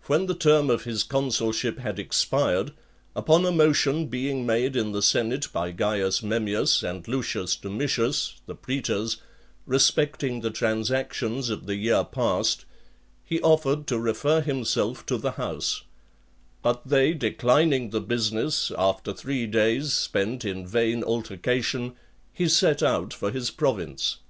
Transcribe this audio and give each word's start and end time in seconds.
XXIII. 0.00 0.04
When 0.06 0.26
the 0.26 0.34
term 0.34 0.70
of 0.70 0.84
his 0.84 1.02
consulship 1.02 1.78
had 1.78 1.98
expired, 1.98 2.72
upon 3.14 3.44
a 3.44 3.52
motion 3.52 4.06
being 4.06 4.46
made 4.46 4.74
in 4.74 4.92
the 4.92 5.02
senate 5.02 5.48
by 5.52 5.70
Caius 5.70 6.22
Memmius 6.22 6.82
and 6.82 7.06
Lucius 7.06 7.54
Domitius, 7.54 8.40
the 8.46 8.54
praetors, 8.54 9.18
respecting 9.66 10.40
the 10.40 10.50
transactions 10.50 11.50
of 11.50 11.66
the 11.66 11.74
year 11.76 12.04
past, 12.04 12.64
he 13.22 13.38
offered 13.42 13.86
to 13.88 13.98
refer 13.98 14.40
himself 14.40 15.04
to 15.04 15.18
the 15.18 15.32
house; 15.32 15.82
but 16.62 16.84
(16) 16.84 16.88
they 16.90 17.12
declining 17.12 17.90
the 17.90 18.00
business, 18.00 18.72
after 18.78 19.12
three 19.12 19.46
days 19.46 19.92
spent 19.92 20.46
in 20.46 20.66
vain 20.66 21.02
altercation, 21.04 21.94
he 22.32 22.48
set 22.48 22.82
out 22.82 23.12
for 23.12 23.30
his 23.30 23.50
province. 23.50 24.20